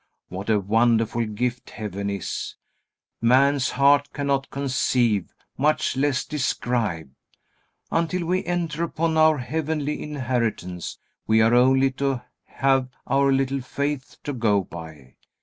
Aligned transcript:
What 0.29 0.49
a 0.49 0.59
wonderful 0.59 1.27
gift 1.27 1.69
heaven 1.69 2.09
is, 2.09 2.55
man's 3.21 3.69
heart 3.69 4.11
cannot 4.13 4.49
conceive, 4.49 5.31
much 5.59 5.95
less 5.95 6.25
describe. 6.25 7.11
Until 7.91 8.25
we 8.25 8.43
enter 8.45 8.83
upon 8.83 9.15
our 9.15 9.37
heavenly 9.37 10.01
inheritance 10.01 10.97
we 11.27 11.39
are 11.39 11.53
only 11.53 11.91
to 12.01 12.23
have 12.45 12.89
our 13.05 13.31
little 13.31 13.61
faith 13.61 14.17
to 14.23 14.33
go 14.33 14.61
by. 14.63 15.17